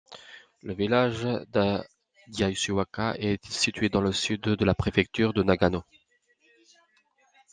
[0.63, 1.27] Le village
[2.29, 5.83] d'Yasuoka est situé dans le sud de la préfecture de Nagano.